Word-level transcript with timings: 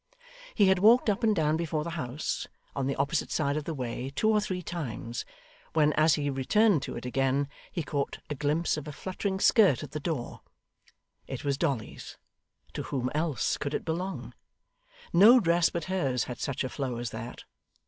He 0.55 0.65
had 0.65 0.79
walked 0.79 1.11
up 1.11 1.23
and 1.23 1.35
down 1.35 1.57
before 1.57 1.83
the 1.83 1.91
house, 1.91 2.47
on 2.75 2.87
the 2.87 2.95
opposite 2.95 3.29
side 3.29 3.55
of 3.55 3.65
the 3.65 3.73
way, 3.75 4.09
two 4.09 4.31
or 4.31 4.41
three 4.41 4.63
times, 4.63 5.25
when 5.73 5.93
as 5.93 6.15
he 6.15 6.27
returned 6.31 6.81
to 6.81 6.95
it 6.97 7.05
again, 7.05 7.47
he 7.71 7.83
caught 7.83 8.17
a 8.27 8.33
glimpse 8.33 8.77
of 8.77 8.87
a 8.87 8.91
fluttering 8.93 9.39
skirt 9.39 9.83
at 9.83 9.91
the 9.91 9.99
door. 9.99 10.41
It 11.27 11.45
was 11.45 11.55
Dolly's 11.55 12.17
to 12.73 12.81
whom 12.81 13.11
else 13.13 13.57
could 13.57 13.75
it 13.75 13.85
belong? 13.85 14.33
no 15.13 15.39
dress 15.39 15.69
but 15.69 15.83
hers 15.83 16.23
had 16.23 16.39
such 16.39 16.63
a 16.63 16.69
flow 16.69 16.97
as 16.97 17.11
that. 17.11 17.43